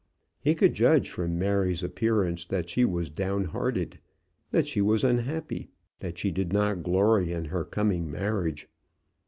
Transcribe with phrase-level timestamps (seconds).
[0.39, 3.99] He could judge from Mary's appearance that she was down hearted,
[4.49, 8.67] that she was unhappy, that she did not glory in her coming marriage.